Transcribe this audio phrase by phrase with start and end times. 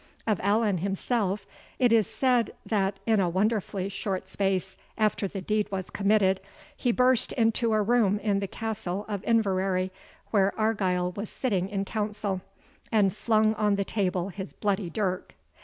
[0.25, 1.45] Of Allan himself
[1.77, 6.41] it is said, that, in a wonderfully short space after the deed was committed,
[6.75, 9.91] he burst into a room in the Castle of Inverary,
[10.31, 12.41] where Argyle was sitting in council,
[12.91, 15.35] and flung on the table his bloody dirk.